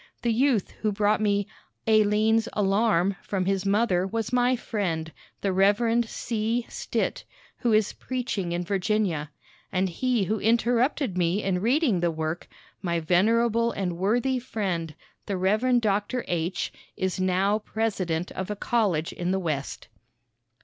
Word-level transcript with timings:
The 0.23 0.33
youth 0.33 0.71
who 0.81 0.91
brought 0.91 1.21
me 1.21 1.45
"Alleine's 1.85 2.49
Alarm" 2.53 3.17
from 3.21 3.45
his 3.45 3.67
mother 3.67 4.07
was 4.07 4.33
my 4.33 4.55
friend, 4.55 5.11
the 5.41 5.53
Rev. 5.53 6.09
C. 6.09 6.65
Stitt, 6.67 7.23
who 7.57 7.71
is 7.71 7.93
preaching 7.93 8.51
in 8.51 8.63
Virginia. 8.63 9.29
And 9.71 9.87
he 9.89 10.23
who 10.23 10.39
interrupted 10.39 11.19
me 11.19 11.43
in 11.43 11.61
reading 11.61 11.99
the 11.99 12.09
work, 12.09 12.47
my 12.81 12.99
venerable 12.99 13.71
and 13.73 13.95
worthy 13.95 14.39
friend, 14.39 14.95
the 15.27 15.37
Rev. 15.37 15.79
Dr. 15.79 16.25
H., 16.27 16.73
is 16.97 17.19
now 17.21 17.59
president 17.59 18.31
of 18.31 18.49
a 18.49 18.55
college 18.55 19.13
in 19.13 19.29
the 19.29 19.37
West. 19.39 19.87